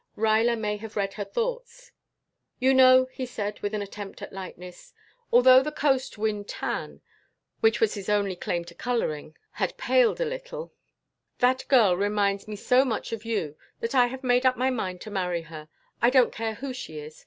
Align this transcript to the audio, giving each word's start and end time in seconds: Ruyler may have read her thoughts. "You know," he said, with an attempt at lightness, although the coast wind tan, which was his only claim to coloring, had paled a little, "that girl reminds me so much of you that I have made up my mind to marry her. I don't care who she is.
Ruyler 0.17 0.57
may 0.57 0.77
have 0.77 0.95
read 0.95 1.13
her 1.13 1.23
thoughts. 1.23 1.91
"You 2.57 2.73
know," 2.73 3.05
he 3.11 3.27
said, 3.27 3.59
with 3.59 3.75
an 3.75 3.83
attempt 3.83 4.23
at 4.23 4.33
lightness, 4.33 4.93
although 5.31 5.61
the 5.61 5.71
coast 5.71 6.17
wind 6.17 6.47
tan, 6.47 7.01
which 7.59 7.79
was 7.79 7.93
his 7.93 8.09
only 8.09 8.35
claim 8.35 8.65
to 8.65 8.73
coloring, 8.73 9.37
had 9.51 9.77
paled 9.77 10.19
a 10.19 10.25
little, 10.25 10.73
"that 11.37 11.67
girl 11.67 11.95
reminds 11.95 12.47
me 12.47 12.55
so 12.55 12.83
much 12.83 13.11
of 13.11 13.25
you 13.25 13.55
that 13.79 13.93
I 13.93 14.07
have 14.07 14.23
made 14.23 14.43
up 14.43 14.57
my 14.57 14.71
mind 14.71 15.01
to 15.01 15.11
marry 15.11 15.43
her. 15.43 15.69
I 16.01 16.09
don't 16.09 16.33
care 16.33 16.55
who 16.55 16.73
she 16.73 16.97
is. 16.97 17.19